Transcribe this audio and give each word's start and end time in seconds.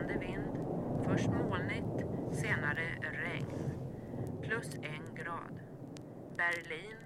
västande 0.00 0.26
vind, 0.26 0.56
först 1.08 1.28
molnigt, 1.30 2.06
senare 2.32 2.86
regn, 3.02 3.72
plus 4.42 4.74
en 4.74 5.14
grad. 5.14 5.60
Berlin, 6.36 6.96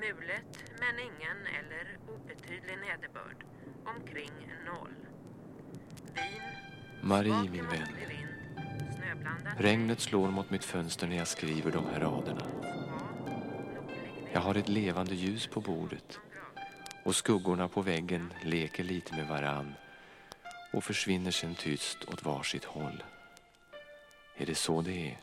mulet 0.00 0.64
men 0.80 0.98
ingen 0.98 1.46
eller 1.58 1.98
obetydlig 2.14 2.78
nederbörd, 2.78 3.44
omkring 3.96 4.52
noll. 4.66 4.94
Wien, 6.14 6.42
Marie 7.02 7.50
min 7.50 7.66
vän. 7.68 7.88
Regnet 9.58 10.00
slår 10.00 10.30
mot 10.30 10.50
mitt 10.50 10.64
fönster 10.64 11.06
när 11.06 11.16
jag 11.16 11.28
skriver 11.28 11.72
de 11.72 11.84
här 11.86 12.00
raderna. 12.00 12.46
Jag 14.32 14.40
har 14.40 14.54
ett 14.54 14.68
levande 14.68 15.14
ljus 15.14 15.46
på 15.46 15.60
bordet. 15.60 16.18
Och 17.04 17.16
skuggorna 17.16 17.68
på 17.68 17.82
väggen 17.82 18.32
leker 18.44 18.84
lite 18.84 19.16
med 19.16 19.28
varann 19.28 19.74
och 20.72 20.84
försvinner 20.84 21.30
sen 21.30 21.54
tyst 21.54 21.98
åt 22.06 22.24
varsitt 22.24 22.64
håll. 22.64 23.02
Är 24.36 24.46
det 24.46 24.54
så 24.54 24.82
det 24.82 25.06
är? 25.06 25.18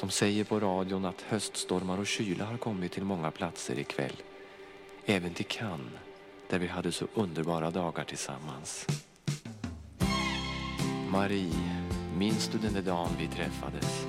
De 0.00 0.10
säger 0.10 0.44
på 0.44 0.60
radion 0.60 1.04
att 1.04 1.20
höststormar 1.22 1.98
och 1.98 2.06
kyla 2.06 2.44
har 2.44 2.56
kommit 2.56 2.92
till 2.92 3.04
många 3.04 3.30
platser 3.30 3.78
ikväll. 3.78 4.16
Även 5.06 5.34
till 5.34 5.44
Cannes, 5.46 5.92
där 6.50 6.58
vi 6.58 6.66
hade 6.66 6.92
så 6.92 7.06
underbara 7.14 7.70
dagar 7.70 8.04
tillsammans. 8.04 8.86
Marie, 11.10 11.84
minns 12.16 12.48
du 12.48 12.58
den 12.58 12.72
där 12.72 12.82
dagen 12.82 13.10
vi 13.18 13.26
träffades? 13.28 14.06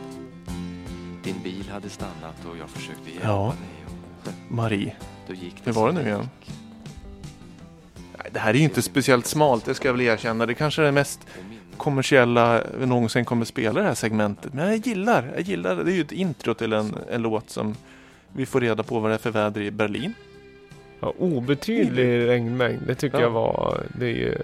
Din 1.24 1.44
bil 1.44 1.70
hade 1.70 1.90
stannat 1.90 2.46
och 2.46 2.58
jag 2.58 2.70
försökte 2.70 3.10
hjälpa 3.10 3.28
Ja. 3.28 3.56
dig. 3.60 3.86
Och 3.86 4.52
Marie. 4.54 4.96
Hur 5.64 5.72
var 5.72 5.88
det 5.88 5.94
nu 5.94 6.02
igen? 6.10 6.30
Det 8.36 8.40
här 8.42 8.50
är 8.54 8.58
ju 8.58 8.64
inte 8.64 8.82
speciellt 8.82 9.26
smalt, 9.26 9.66
det 9.66 9.74
ska 9.76 9.88
jag 9.88 9.94
väl 9.94 10.02
erkänna. 10.02 10.46
Det 10.46 10.54
kanske 10.54 10.82
är 10.82 10.86
det 10.86 10.92
mest 10.92 11.28
kommersiella 11.78 12.64
vi 12.80 12.86
någonsin 12.86 13.26
kommer 13.26 13.46
spela 13.46 13.80
det 13.82 13.88
här 13.88 13.94
segmentet. 13.94 14.54
Men 14.54 14.68
jag 14.68 14.78
gillar, 14.88 15.32
jag 15.36 15.42
gillar 15.42 15.76
det. 15.76 15.84
Det 15.84 15.92
är 15.92 15.96
ju 15.96 16.02
ett 16.02 16.12
intro 16.12 16.54
till 16.54 16.74
en, 16.74 16.96
en 17.12 17.22
låt 17.22 17.50
som 17.50 17.76
vi 18.34 18.46
får 18.46 18.62
reda 18.62 18.84
på 18.84 19.00
vad 19.00 19.12
det 19.12 19.16
är 19.16 19.18
för 19.18 19.32
väder 19.32 19.62
i 19.62 19.72
Berlin. 19.72 20.14
Ja, 21.00 21.14
obetydlig 21.20 22.28
regnmängd, 22.28 22.82
det 22.88 22.96
tycker 22.96 23.18
Ja. 23.18 23.24
jag 23.24 23.30
var, 23.30 23.84
det 24.00 24.06
är 24.06 24.10
ju 24.10 24.38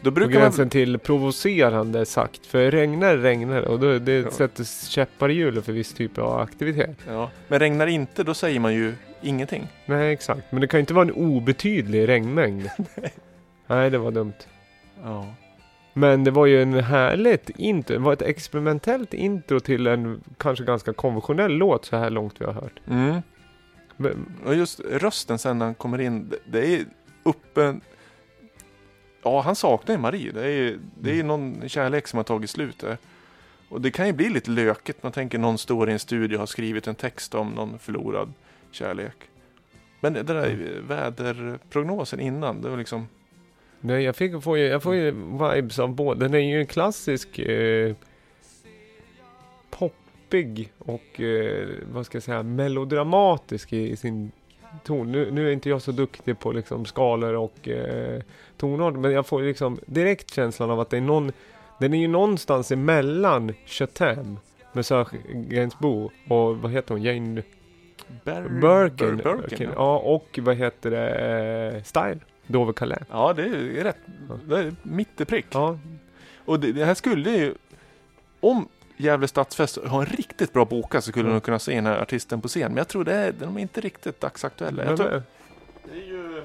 Då 0.00 0.10
på 0.10 0.14
brukar 0.14 0.32
man... 0.32 0.40
gränsen 0.42 0.70
till 0.70 0.98
provocerande 0.98 2.06
sagt. 2.06 2.46
För 2.46 2.70
regnar 2.70 3.16
regnar 3.16 3.62
och 3.62 3.80
då, 3.80 3.98
det 3.98 4.12
Ja. 4.12 4.30
sätter 4.30 4.64
käppar 4.88 5.28
i 5.28 5.34
hjulet 5.34 5.64
för 5.64 5.72
viss 5.72 5.92
typ 5.92 6.18
av 6.18 6.40
aktivitet. 6.40 6.96
Ja. 7.08 7.30
Men 7.48 7.58
regnar 7.58 7.86
inte, 7.86 8.24
då 8.24 8.34
säger 8.34 8.60
man 8.60 8.74
ju 8.74 8.94
ingenting. 9.22 9.66
Nej, 9.86 10.12
exakt. 10.12 10.52
Men 10.52 10.60
det 10.60 10.66
kan 10.66 10.78
ju 10.78 10.80
inte 10.80 10.94
vara 10.94 11.04
en 11.04 11.12
obetydlig 11.12 12.08
regnmängd. 12.08 12.68
Nej, 13.68 13.90
det 13.90 13.98
var 13.98 14.10
dumt. 14.10 14.34
Ja. 15.02 15.26
Men 15.92 16.24
det 16.24 16.30
var 16.30 16.46
ju 16.46 16.62
en 16.62 16.74
härligt 16.74 17.50
intro. 17.50 17.94
Det 17.94 18.02
var 18.02 18.12
ett 18.12 18.22
experimentellt 18.22 19.14
intro 19.14 19.60
till 19.60 19.86
en 19.86 20.20
kanske 20.36 20.64
ganska 20.64 20.92
konventionell 20.92 21.52
låt 21.52 21.84
så 21.84 21.96
här 21.96 22.10
långt 22.10 22.40
vi 22.40 22.44
har 22.44 22.52
hört. 22.52 22.80
Mm. 22.86 23.22
Men, 23.96 24.26
Och 24.44 24.54
just 24.54 24.80
rösten 24.80 25.38
sen 25.38 25.58
när 25.58 25.66
han 25.66 25.74
kommer 25.74 26.00
in, 26.00 26.32
det, 26.46 26.74
är 26.74 26.84
uppe... 27.22 27.80
Ja, 29.22 29.40
han 29.40 29.56
saknar 29.56 29.94
ju 29.94 30.00
Marie. 30.00 30.32
Det 30.32 30.44
är 30.44 30.48
ju 30.48 30.80
det 31.00 31.10
är 31.10 31.14
ju 31.14 31.22
någon 31.22 31.68
kärlek 31.68 32.06
som 32.06 32.16
har 32.16 32.24
tagit 32.24 32.50
slut 32.50 32.78
där. 32.78 32.98
Och 33.68 33.80
det 33.80 33.90
kan 33.90 34.06
ju 34.06 34.12
bli 34.12 34.28
lite 34.28 34.50
lökigt. 34.50 35.02
Man 35.02 35.12
tänker 35.12 35.38
någon 35.38 35.58
står 35.58 35.90
i 35.90 35.92
en 35.92 35.98
studio 35.98 36.36
och 36.36 36.40
har 36.40 36.46
skrivit 36.46 36.86
en 36.86 36.94
text 36.94 37.34
om 37.34 37.50
någon 37.50 37.78
förlorad 37.78 38.32
kärlek. 38.70 39.16
Men 40.00 40.12
det 40.12 40.22
där 40.22 40.80
väderprognosen 40.88 42.20
innan, 42.20 42.62
det 42.62 42.68
var 42.68 42.76
liksom... 42.76 43.08
nej, 43.80 44.02
jag, 44.04 44.16
fick, 44.16 44.42
får 44.42 44.58
ju, 44.58 44.64
jag 44.64 44.82
får 44.82 44.94
ju 44.94 45.10
vibes 45.10 45.78
av 45.78 45.94
båda. 45.94 46.20
Den 46.20 46.34
är 46.34 46.38
ju 46.38 46.60
en 46.60 46.66
klassisk 46.66 47.38
eh, 47.38 47.94
poppig 49.70 50.72
och 50.78 51.20
eh, 51.20 51.68
vad 51.92 52.06
ska 52.06 52.16
jag 52.16 52.22
säga 52.22 52.42
melodramatisk 52.42 53.72
i, 53.72 53.90
i 53.90 53.96
sin 53.96 54.32
ton. 54.84 55.12
Nu, 55.12 55.30
nu 55.30 55.48
är 55.48 55.52
inte 55.52 55.68
jag 55.68 55.82
så 55.82 55.92
duktig 55.92 56.38
på 56.38 56.52
liksom 56.52 56.84
skalor 56.84 57.34
och 57.34 57.68
eh, 57.68 58.22
tonart 58.56 58.94
men 58.94 59.12
jag 59.12 59.26
får 59.26 59.42
liksom 59.42 59.78
direkt 59.86 60.34
känslan 60.34 60.70
av 60.70 60.80
att 60.80 60.90
det 60.90 60.96
är 60.96 61.00
någon 61.00 61.32
Den 61.80 61.94
är 61.94 61.98
ju 61.98 62.08
någonstans 62.08 62.72
emellan 62.72 63.54
Chatham 63.66 64.38
med 64.72 64.86
Serge 64.86 65.18
Gainsbourg 65.32 66.10
och 66.28 66.56
vad 66.58 66.72
heter 66.72 66.94
hon? 66.94 67.02
Jane 67.02 67.42
Ber- 68.24 68.48
Birkin. 68.48 69.16
Ber- 69.16 69.36
Birkin, 69.42 69.68
ja. 69.68 69.72
ja. 69.76 69.98
och 69.98 70.38
vad 70.42 70.56
heter 70.56 70.90
det? 70.90 71.82
Style. 71.84 72.20
Dover 72.48 72.72
Calais. 72.72 73.02
ja, 73.10 73.32
det 73.32 73.42
är 73.42 73.46
ju 73.46 73.82
rätt. 73.82 73.96
Det 74.46 74.58
är 74.58 74.74
mitt 74.82 75.20
i 75.20 75.24
prick. 75.24 75.46
Ja, 75.50 75.78
Och 76.44 76.60
det, 76.60 76.72
det 76.72 76.84
här 76.84 76.94
skulle 76.94 77.30
ju... 77.30 77.54
Om 78.40 78.68
Gävle 78.96 79.28
Stadsfest 79.28 79.78
har 79.86 80.00
en 80.00 80.06
riktigt 80.06 80.52
bra 80.52 80.64
boka 80.64 81.00
så 81.00 81.10
skulle 81.10 81.24
Mm. 81.24 81.34
de 81.34 81.40
kunna 81.40 81.58
se 81.58 81.74
den 81.74 81.86
här 81.86 81.98
artisten 82.02 82.40
på 82.40 82.48
scen. 82.48 82.68
Men 82.70 82.76
jag 82.76 82.88
tror 82.88 83.04
det 83.04 83.14
är, 83.14 83.32
de 83.32 83.56
är 83.56 83.60
inte 83.60 83.80
riktigt 83.80 84.20
dagsaktuella. 84.20 84.84
Jag 84.84 84.96
tror, 84.96 85.14
eh, 85.14 85.22
det 85.84 85.98
är 86.00 86.04
ju... 86.06 86.42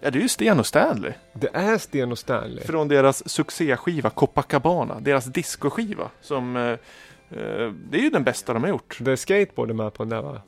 Ja, 0.00 0.10
det 0.10 0.18
är 0.18 0.22
ju 0.22 0.28
Sten 0.28 0.58
och 0.58 0.66
Stanley. 0.66 1.12
det 1.32 1.48
är 1.52 1.78
Sten 1.78 2.12
och 2.12 2.18
Stanley. 2.18 2.64
Från 2.64 2.88
deras 2.88 3.28
succéskiva 3.28 4.10
Copacabana. 4.10 5.00
Deras 5.00 5.24
discoskiva. 5.24 6.10
Som... 6.20 6.56
Eh, 6.56 6.62
eh, 6.62 7.72
det 7.90 7.98
är 7.98 8.02
ju 8.02 8.10
den 8.10 8.24
bästa 8.24 8.52
de 8.52 8.62
har 8.62 8.70
gjort. 8.70 8.98
Det 9.00 9.12
är 9.12 9.16
skateboard 9.16 9.74
med 9.74 9.94
på 9.94 10.02
den 10.02 10.10
där 10.10 10.22
va? 10.22 10.40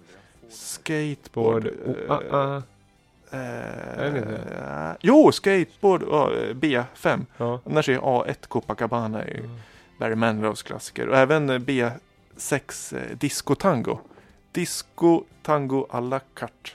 Skateboard... 0.49 1.63
Både, 1.63 1.71
oh, 1.71 2.13
ah, 2.33 2.37
ah. 2.57 2.63
Eh, 3.31 4.15
eh, 4.17 4.93
jo, 5.01 5.33
skateboard 5.33 6.03
ja, 6.11 6.33
eh, 6.33 6.55
B5. 6.55 7.27
Ja. 7.37 7.61
Annars 7.67 7.89
är 7.89 7.99
A1 7.99 8.49
Copacabana 8.49 9.23
är 9.23 9.29
ju 9.29 9.49
Barry 9.99 10.15
Manilows 10.15 10.63
klassiker. 10.63 11.09
Och 11.09 11.17
även 11.17 11.51
eh, 11.51 11.59
B6 11.59 12.97
eh, 12.97 13.17
Disco 13.17 13.55
Tango. 13.55 13.99
Disco 14.53 15.25
Tango 15.43 15.87
à 15.91 16.01
la 16.01 16.21
carte. 16.35 16.71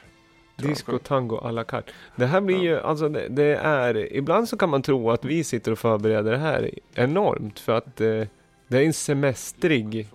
Disco 0.58 1.00
tango 1.00 1.38
à 1.38 1.52
la 1.52 1.64
carte. 1.64 1.92
Det 2.16 2.26
här 2.26 2.42
blir 2.42 2.58
ju, 2.58 2.80
alltså 2.80 3.10
det, 3.10 3.28
det 3.28 3.56
är, 3.56 4.14
ibland 4.14 4.50
så 4.50 4.58
kan 4.58 4.70
man 4.70 4.82
tro 4.82 5.12
att 5.12 5.26
vi 5.26 5.44
sitter 5.44 5.72
och 5.72 5.80
förbereder 5.80 6.32
det 6.32 6.38
här 6.38 6.70
enormt 6.94 7.60
för 7.60 7.78
att 7.78 8.02
eh, 8.02 8.24
det 8.68 8.78
är 8.78 8.82
en 8.86 8.94
semestrig 8.94 10.08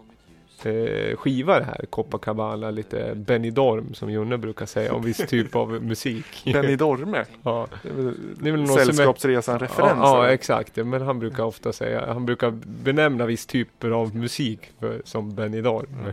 eh, 0.67 1.17
skiva 1.17 1.59
det 1.59 1.65
här. 1.65 1.87
Copacabana, 1.91 2.71
lite 2.71 3.15
Benidorm 3.15 3.95
som 3.95 4.11
Jonne 4.11 4.39
brukar 4.39 4.67
säga 4.67 4.95
om 4.95 5.03
viss 5.03 5.17
typ 5.17 5.57
av 5.57 5.83
musik. 5.83 6.43
Benny 6.53 6.77
Dorme. 6.77 7.25
ja. 7.43 7.67
Det 7.83 7.89
är 7.89 7.93
väl 7.93 8.15
Det 8.39 8.49
är 8.49 8.53
väl 8.53 8.61
någon 8.61 8.79
Sällskapsresan-referens. 8.79 9.99
Ja, 10.03 10.27
ja, 10.27 10.33
exakt. 10.33 10.77
Men 10.77 11.03
han 11.03 11.19
brukar 11.19 11.45
ofta 11.45 11.73
säga, 11.73 12.13
han 12.13 12.27
brukar 12.27 12.51
benämna 12.65 13.27
viss 13.27 13.47
typer 13.47 13.91
av 13.91 14.17
musik 14.17 14.61
för, 14.81 15.03
som 15.05 15.35
Benidorm. 15.35 15.89
Mm. 16.01 16.13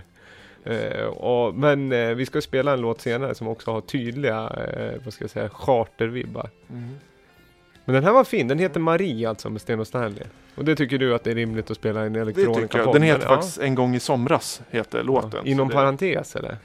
Eh, 0.67 1.05
och, 1.05 1.55
men 1.55 1.91
eh, 1.91 2.09
vi 2.09 2.25
ska 2.25 2.41
spela 2.41 2.73
en 2.73 2.81
låt 2.81 3.01
senare 3.01 3.35
som 3.35 3.47
också 3.47 3.71
har 3.71 3.81
tydliga, 3.81 4.49
eh, 4.49 5.01
vad 5.03 5.13
ska 5.13 5.23
jag 5.23 5.31
säga, 5.31 5.49
chartervibbar. 5.49 6.49
Mm. 6.69 6.95
Men 7.87 7.93
den 7.95 8.03
här 8.03 8.11
var 8.11 8.23
fin, 8.23 8.47
den 8.47 8.59
heter 8.59 8.79
Marie 8.79 9.29
alltså 9.29 9.49
med 9.49 9.61
Sten 9.61 9.79
och 9.79 9.87
Stanley. 9.87 10.23
Och 10.55 10.65
det 10.65 10.75
tycker 10.75 10.97
du 10.97 11.15
att 11.15 11.23
det 11.23 11.31
är 11.31 11.35
rimligt 11.35 11.71
att 11.71 11.77
spela 11.77 12.01
en 12.05 12.13
Det 12.13 12.19
elektronika 12.19 12.61
tycker 12.61 12.79
jag. 12.79 12.93
Den 12.93 13.01
heter 13.01 13.23
ja. 13.23 13.27
faktiskt 13.35 13.57
En 13.57 13.75
gång 13.75 13.95
i 13.95 13.99
somras, 13.99 14.61
heter 14.69 15.03
låten. 15.03 15.31
Ja. 15.33 15.51
Inom 15.51 15.67
det- 15.67 15.73
parentes 15.73 16.35
eller? 16.35 16.57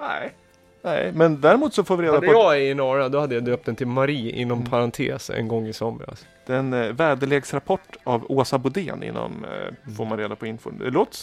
Nej. 0.00 0.32
Nej, 0.82 1.12
men 1.14 1.40
däremot 1.40 1.74
så 1.74 1.84
får 1.84 1.96
vi 1.96 2.02
reda 2.02 2.14
Hade 2.14 2.26
på 2.26 2.32
att 2.32 2.38
jag 2.56 2.64
i 2.64 2.74
norra, 2.74 3.08
då 3.08 3.20
hade 3.20 3.34
jag 3.34 3.44
döpt 3.44 3.66
den 3.66 3.76
till 3.76 3.86
Marie 3.86 4.32
inom 4.32 4.58
Mm. 4.58 4.70
parentes 4.70 5.30
en 5.30 5.48
gång 5.48 5.66
i 5.66 5.72
somras. 5.72 6.26
den 6.46 6.72
eh, 6.72 6.92
väderleksrapport 6.92 7.96
av 8.04 8.26
Åsa 8.28 8.58
Bodén 8.58 9.02
inom, 9.02 9.44
eh, 9.44 9.92
får 9.96 10.04
man 10.04 10.18
reda 10.18 10.36
på 10.36 10.46
infon. 10.46 10.78
Det, 10.78 10.90
låter, 10.90 11.18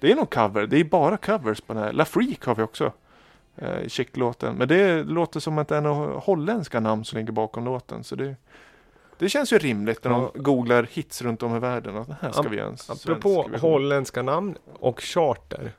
det 0.00 0.12
är 0.12 0.16
någon 0.16 0.26
cover, 0.26 0.66
det 0.66 0.80
är 0.80 0.84
bara 0.84 1.16
covers 1.16 1.60
på 1.60 1.72
den 1.72 1.82
här. 1.82 1.92
La 1.92 2.04
Freak 2.04 2.44
har 2.44 2.54
vi 2.54 2.62
också. 2.62 2.92
Eh, 3.56 3.88
Chic-låten. 3.88 4.54
Men 4.56 4.68
det 4.68 5.02
låter 5.02 5.40
som 5.40 5.58
att 5.58 5.68
det 5.68 5.76
är 5.76 5.80
några 5.80 6.18
holländska 6.18 6.80
namn 6.80 7.04
som 7.04 7.18
ligger 7.18 7.32
bakom 7.32 7.64
låten. 7.64 8.04
Så 8.04 8.14
det, 8.16 8.34
det 9.20 9.28
känns 9.28 9.52
ju 9.52 9.58
rimligt 9.58 10.04
när 10.04 10.10
Ja. 10.10 10.30
de 10.34 10.42
googlar 10.42 10.82
hits 10.92 11.22
runt 11.22 11.42
om 11.42 11.56
i 11.56 11.58
världen. 11.58 11.96
Att 11.96 12.08
det 12.08 12.16
här 12.20 12.32
ska 12.32 12.42
vi 12.42 12.56
göra 12.56 12.68
en 12.68 12.76
Apropå 12.88 13.50
holländska 13.60 14.22
namn 14.22 14.54
och 14.80 15.00
charter. 15.00 15.72